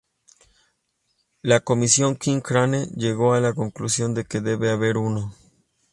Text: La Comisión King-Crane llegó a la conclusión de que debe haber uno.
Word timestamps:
La 1.43 1.59
Comisión 1.59 2.15
King-Crane 2.15 2.87
llegó 2.95 3.35
a 3.35 3.39
la 3.39 3.53
conclusión 3.53 4.15
de 4.15 4.25
que 4.25 4.41
debe 4.41 4.71
haber 4.71 4.97
uno. 4.97 5.31